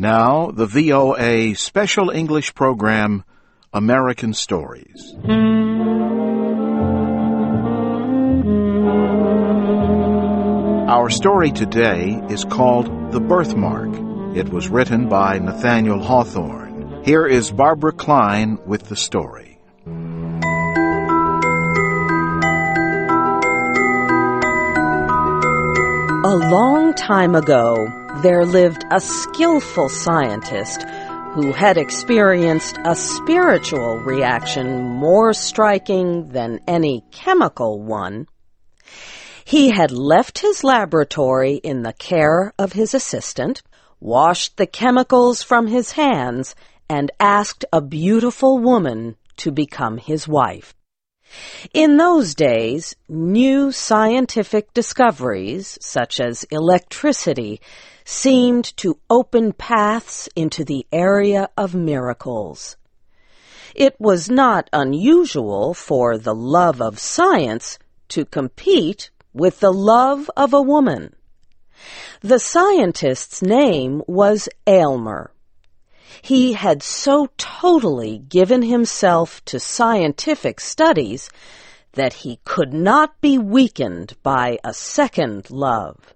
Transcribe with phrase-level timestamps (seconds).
[0.00, 3.22] Now, the VOA Special English Program,
[3.70, 5.14] American Stories.
[10.88, 13.90] Our story today is called The Birthmark.
[14.34, 17.02] It was written by Nathaniel Hawthorne.
[17.04, 19.58] Here is Barbara Klein with the story.
[26.24, 30.82] A long time ago, there lived a skillful scientist
[31.32, 38.26] who had experienced a spiritual reaction more striking than any chemical one.
[39.44, 43.62] He had left his laboratory in the care of his assistant,
[44.00, 46.54] washed the chemicals from his hands,
[46.88, 50.74] and asked a beautiful woman to become his wife.
[51.72, 57.60] In those days, new scientific discoveries, such as electricity,
[58.04, 62.76] seemed to open paths into the area of miracles.
[63.74, 70.52] It was not unusual for the love of science to compete with the love of
[70.52, 71.14] a woman.
[72.20, 75.32] The scientist's name was Aylmer.
[76.22, 81.30] He had so totally given himself to scientific studies
[81.92, 86.14] that he could not be weakened by a second love.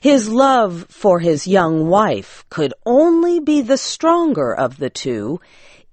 [0.00, 5.40] His love for his young wife could only be the stronger of the two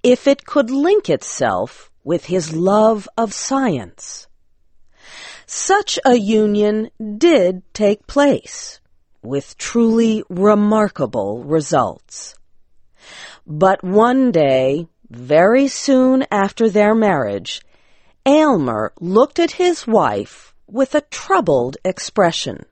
[0.02, 4.26] if it could link itself with his love of science.
[5.46, 8.80] Such a union did take place,
[9.22, 12.34] with truly remarkable results.
[13.54, 17.60] But one day, very soon after their marriage,
[18.24, 22.64] Aylmer looked at his wife with a troubled expression.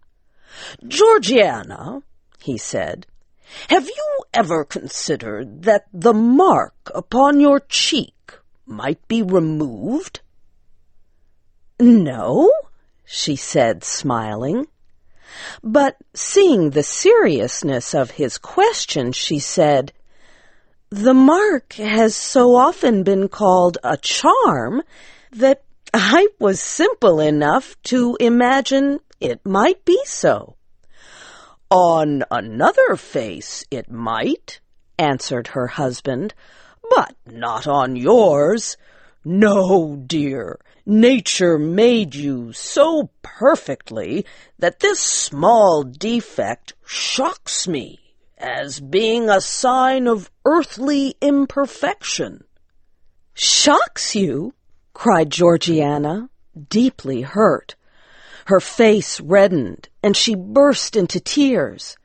[0.89, 2.03] Georgiana,
[2.43, 3.07] he said,
[3.69, 8.33] have you ever considered that the mark upon your cheek
[8.65, 10.21] might be removed?
[11.79, 12.51] No,
[13.05, 14.67] she said, smiling.
[15.63, 19.93] But seeing the seriousness of his question, she said,
[20.93, 24.83] The mark has so often been called a charm
[25.31, 25.63] that
[25.95, 30.57] I was simple enough to imagine it might be so.
[31.71, 34.59] On another face it might,
[34.99, 36.35] answered her husband,
[36.91, 38.77] but not on yours.
[39.25, 44.27] No, dear, nature made you so perfectly
[44.59, 48.10] that this small defect shocks me
[48.41, 52.43] as being a sign of earthly imperfection.
[53.35, 54.55] Shocks you?
[54.95, 56.31] cried Georgiana,
[56.69, 57.77] deeply hurt.
[58.47, 61.97] Her face reddened, and she burst into tears.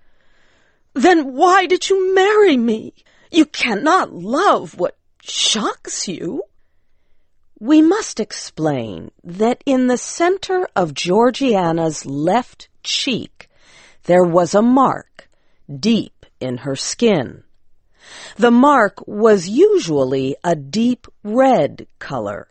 [0.94, 2.94] Then why did you marry me?
[3.32, 6.44] You cannot love what shocks you.
[7.60, 13.50] We must explain that in the center of Georgiana's left cheek
[14.06, 15.30] there was a mark,
[15.80, 17.44] deep in her skin.
[18.38, 22.50] The mark was usually a deep red color.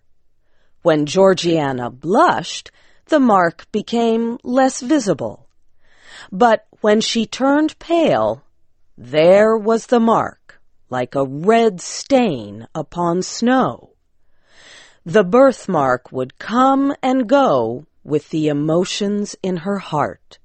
[0.82, 2.70] When Georgiana blushed,
[3.06, 5.46] the mark became less visible.
[6.32, 8.42] But when she turned pale,
[8.96, 13.90] there was the mark, like a red stain upon snow.
[15.04, 20.38] The birthmark would come and go with the emotions in her heart.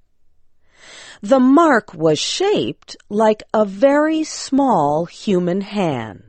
[1.22, 6.24] The mark was shaped like a very small human hand.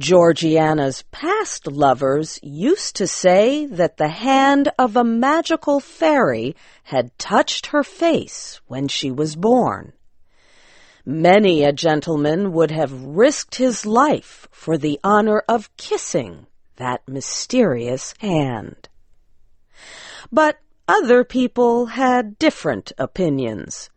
[0.00, 7.66] Georgiana's past lovers used to say that the hand of a magical fairy had touched
[7.66, 9.92] her face when she was born.
[11.04, 18.14] Many a gentleman would have risked his life for the honor of kissing that mysterious
[18.18, 18.88] hand.
[20.32, 20.58] But
[20.90, 23.90] other people had different opinions.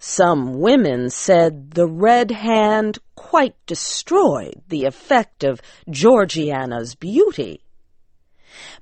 [0.00, 7.62] Some women said the red hand quite destroyed the effect of Georgiana's beauty.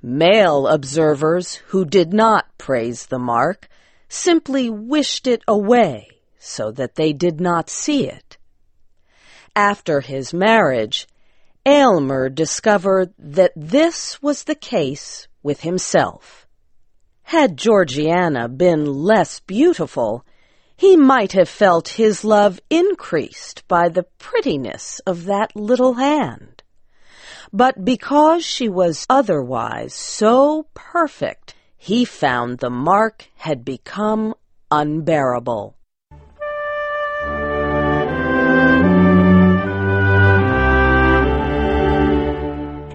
[0.01, 3.69] Male observers who did not praise the mark
[4.09, 6.07] simply wished it away
[6.39, 8.37] so that they did not see it.
[9.55, 11.07] After his marriage,
[11.67, 16.42] Aylmer discovered that this was the case with himself.
[17.23, 20.25] Had Georgiana been less beautiful,
[20.75, 26.63] he might have felt his love increased by the prettiness of that little hand.
[27.51, 34.33] But because she was otherwise so perfect, he found the mark had become
[34.71, 35.75] unbearable.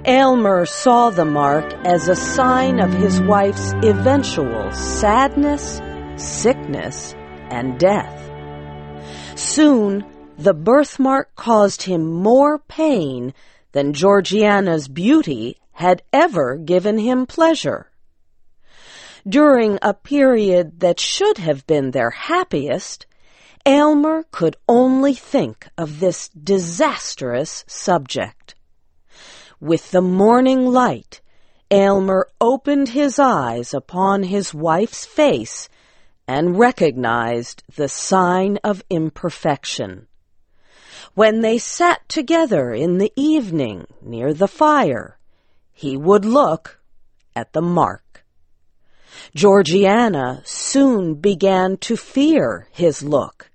[0.09, 5.83] Aylmer saw the mark as a sign of his wife's eventual sadness,
[6.17, 7.15] sickness,
[7.51, 8.19] and death.
[9.39, 10.07] Soon,
[10.39, 13.35] the birthmark caused him more pain
[13.73, 17.91] than Georgiana's beauty had ever given him pleasure.
[19.29, 23.05] During a period that should have been their happiest,
[23.67, 28.55] Aylmer could only think of this disastrous subject.
[29.61, 31.21] With the morning light,
[31.69, 35.69] Aylmer opened his eyes upon his wife's face
[36.29, 40.07] and recognized the sign of imperfection.
[41.15, 45.19] When they sat together in the evening near the fire,
[45.73, 46.81] he would look
[47.35, 48.25] at the mark.
[49.35, 53.51] Georgiana soon began to fear his look.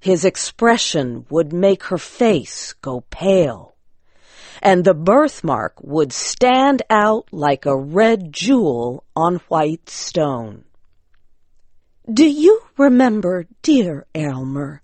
[0.00, 3.74] His expression would make her face go pale,
[4.62, 10.64] and the birthmark would stand out like a red jewel on white stone.
[12.10, 14.82] Do you remember, dear Aylmer,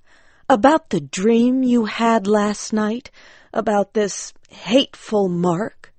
[0.48, 3.10] about the dream you had last night
[3.52, 5.92] about this hateful mark?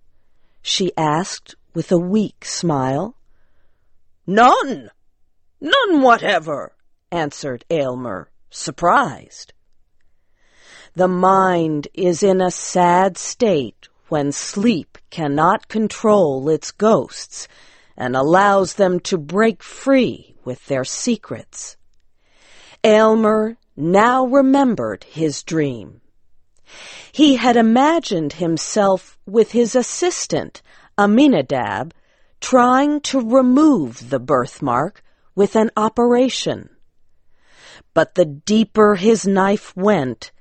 [0.61, 3.15] she asked with a weak smile.
[4.27, 4.89] None,
[5.59, 6.75] none whatever,
[7.11, 9.53] answered Aylmer, surprised.
[10.95, 17.49] The mind is in a sad state when sleep cannot control its ghosts
[17.97, 21.75] and allows them to break free with their secrets.
[22.81, 25.99] Aylmer now remembered his dream.
[27.11, 30.61] He had imagined himself with his assistant,
[30.97, 31.93] Aminadab,
[32.39, 35.03] trying to remove the birthmark
[35.35, 36.69] with an operation.
[37.93, 40.31] But the deeper his knife went,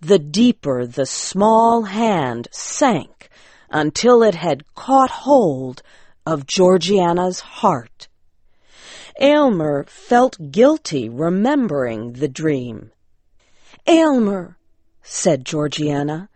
[0.00, 3.28] the deeper the small hand sank
[3.70, 5.82] until it had caught hold
[6.24, 8.08] of Georgiana's heart.
[9.20, 12.92] Aylmer felt guilty remembering the dream.
[13.86, 14.58] Aylmer,
[15.02, 16.28] said Georgiana,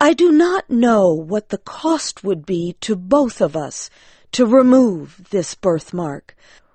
[0.00, 3.90] I do not know what the cost would be to both of us
[4.32, 6.34] to remove this birthmark.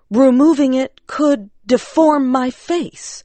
[0.10, 3.24] Removing it could deform my face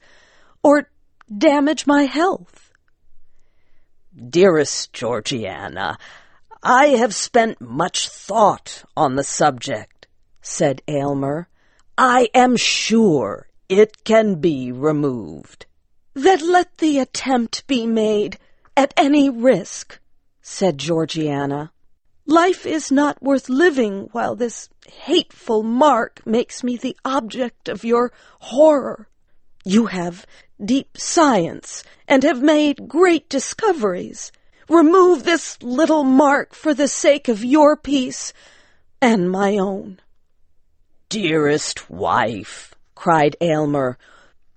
[0.61, 0.89] or
[1.35, 2.64] damage my health.
[4.29, 5.97] Dearest Georgiana,
[6.63, 10.07] I have spent much thought on the subject,
[10.41, 11.49] said Aylmer.
[11.97, 15.65] I am sure it can be removed.
[16.13, 18.37] Then let the attempt be made,
[18.77, 19.99] at any risk,
[20.41, 21.71] said Georgiana.
[22.25, 28.11] Life is not worth living while this hateful mark makes me the object of your
[28.39, 29.09] horror.
[29.67, 30.27] You have
[30.63, 34.31] deep science and have made great discoveries.
[34.69, 38.31] Remove this little mark for the sake of your peace
[39.01, 39.99] and my own.
[41.09, 43.97] Dearest wife, cried Aylmer,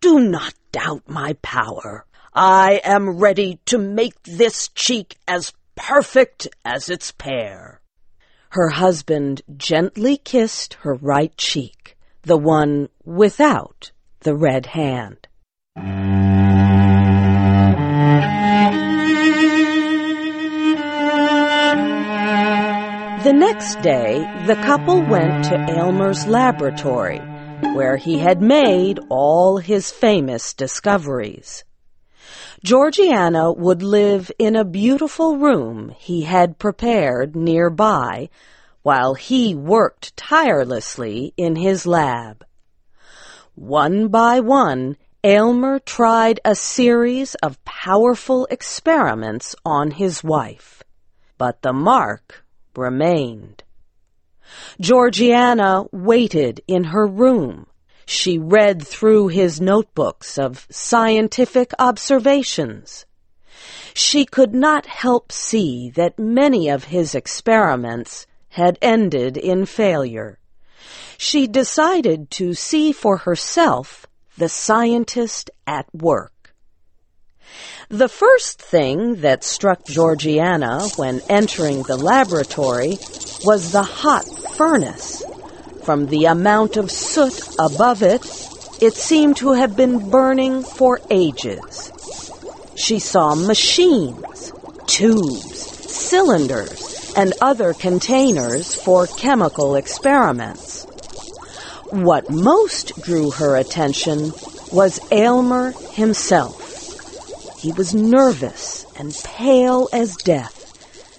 [0.03, 2.05] do not doubt my power.
[2.35, 7.81] I am ready to make this cheek as perfect as its pair.
[8.51, 13.91] Her husband gently kissed her right cheek, the one without
[14.29, 15.27] the red hand.
[23.25, 27.21] The next day, the couple went to Aylmer's laboratory,
[27.75, 31.65] where he had made all his famous discoveries.
[32.63, 38.29] Georgiana would live in a beautiful room he had prepared nearby,
[38.83, 42.45] while he worked tirelessly in his lab.
[43.61, 50.85] One by one, Aylmer tried a series of powerful experiments on his wife,
[51.39, 52.45] but the mark
[52.77, 53.65] remained.
[54.81, 57.67] Georgiana waited in her room.
[58.07, 63.07] She read through his notebooks of scientific observations.
[63.93, 70.39] She could not help see that many of his experiments had ended in failure.
[71.21, 74.07] She decided to see for herself
[74.39, 76.55] the scientist at work.
[77.89, 82.99] The first thing that struck Georgiana when entering the laboratory
[83.45, 85.25] was the hot furnace.
[85.83, 88.25] From the amount of soot above it,
[88.81, 91.91] it seemed to have been burning for ages.
[92.77, 94.53] She saw machines,
[94.87, 95.59] tubes,
[95.91, 100.68] cylinders, and other containers for chemical experiments.
[101.91, 104.35] What most drew her attention
[104.71, 106.85] was Aylmer himself.
[107.57, 110.71] He was nervous and pale as death,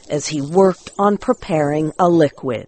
[0.07, 2.67] as he worked on preparing a liquid.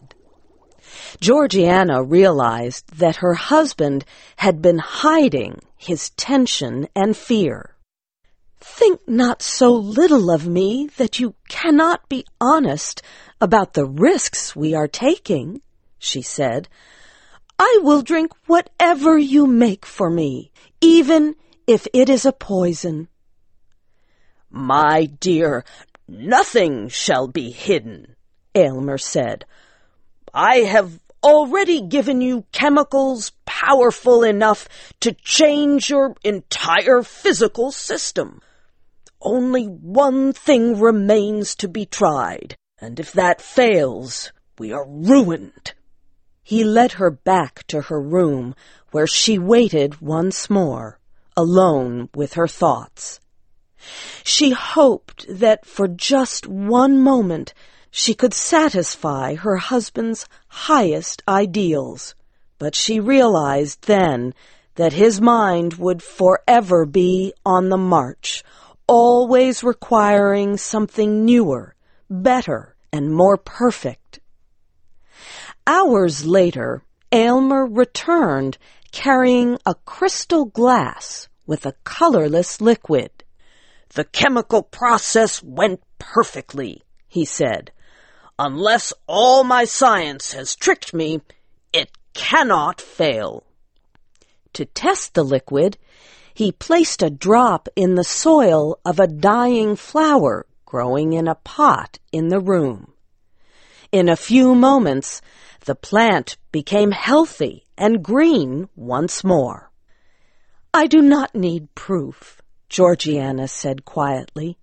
[1.20, 4.04] Georgiana realized that her husband
[4.38, 7.76] had been hiding his tension and fear.
[8.60, 13.04] Think not so little of me that you cannot be honest
[13.40, 15.62] about the risks we are taking,
[16.00, 16.68] she said.
[17.64, 20.52] I will drink whatever you make for me,
[20.82, 21.36] even
[21.68, 23.08] if it is a poison.
[24.50, 25.64] My dear,
[26.08, 28.16] nothing shall be hidden,
[28.56, 29.46] Aylmer said.
[30.34, 34.68] I have already given you chemicals powerful enough
[35.02, 38.42] to change your entire physical system.
[39.22, 45.76] Only one thing remains to be tried, and if that fails, we are ruined.
[46.44, 48.56] He led her back to her room,
[48.92, 51.00] where she waited once more,
[51.38, 53.20] alone with her thoughts.
[54.24, 57.54] She hoped that for just one moment
[57.90, 62.16] she could satisfy her husband's highest ideals,
[62.58, 64.34] but she realized then
[64.76, 68.44] that his mind would forever be on the march,
[68.88, 71.76] always requiring something newer,
[72.10, 74.21] better, and more perfect.
[75.68, 78.58] Hours later, Aylmer returned
[78.92, 83.12] carrying a crystal glass with a colorless liquid.
[83.94, 87.72] The chemical process went perfectly, he said.
[88.40, 91.22] Unless all my science has tricked me,
[91.72, 93.44] it cannot fail.
[94.54, 95.78] To test the liquid,
[96.34, 102.00] he placed a drop in the soil of a dying flower growing in a pot
[102.12, 102.94] in the room.
[103.92, 105.22] In a few moments,
[105.66, 109.72] the plant became healthy and green once more.
[110.74, 112.42] I do not need proof.
[112.70, 114.58] Georgiana said quietly.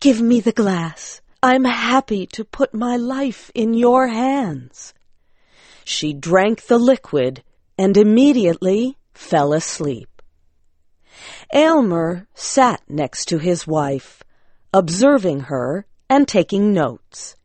[0.00, 1.20] Give me the glass.
[1.42, 4.92] I'm happy to put my life in your hands.
[5.84, 7.42] She drank the liquid
[7.78, 10.20] and immediately fell asleep.
[11.54, 14.22] Aylmer sat next to his wife,
[14.74, 17.36] observing her and taking notes.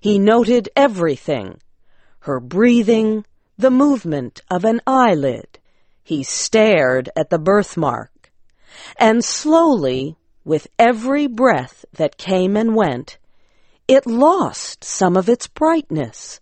[0.00, 1.60] He noted everything
[2.22, 3.24] her breathing,
[3.58, 5.58] the movement of an eyelid.
[6.02, 8.12] He stared at the birthmark
[8.96, 13.18] and slowly, with every breath that came and went,
[13.86, 16.40] it lost some of its brightness.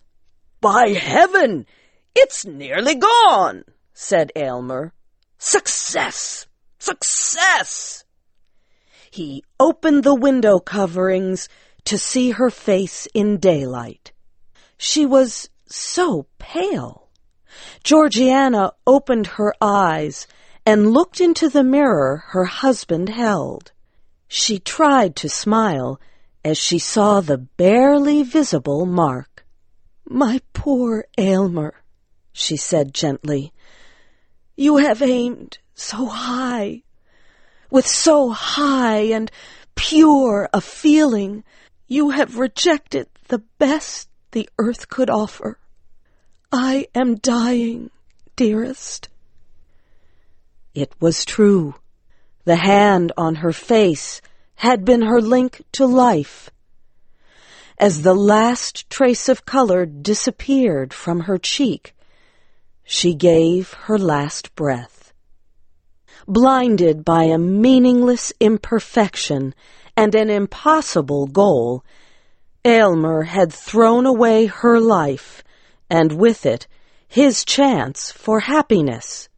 [0.60, 1.66] By heaven!
[2.14, 4.92] It's nearly gone, said Aylmer.
[5.38, 6.46] Success!
[6.78, 8.04] Success!
[9.10, 11.48] He opened the window coverings
[11.84, 14.12] to see her face in daylight.
[14.76, 17.08] She was so pale.
[17.82, 20.26] Georgiana opened her eyes
[20.66, 23.72] and looked into the mirror her husband held.
[24.28, 26.00] She tried to smile
[26.44, 29.44] as she saw the barely visible mark.
[30.04, 31.74] My poor Aylmer,
[32.32, 33.52] she said gently,
[34.56, 36.82] you have aimed so high,
[37.70, 39.30] with so high and
[39.74, 41.44] pure a feeling,
[41.86, 45.58] you have rejected the best the earth could offer.
[46.52, 47.90] I am dying,
[48.36, 49.08] dearest.
[50.74, 51.76] It was true.
[52.44, 54.20] The hand on her face
[54.56, 56.50] had been her link to life.
[57.78, 61.94] As the last trace of color disappeared from her cheek,
[62.84, 65.12] she gave her last breath.
[66.26, 69.54] Blinded by a meaningless imperfection
[69.96, 71.84] and an impossible goal,
[72.64, 75.42] Aylmer had thrown away her life,
[75.88, 76.66] and with it
[77.08, 79.30] his chance for happiness.